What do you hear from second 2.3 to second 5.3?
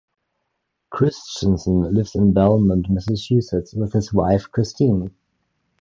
Belmont, Massachusetts with his wife, Christine.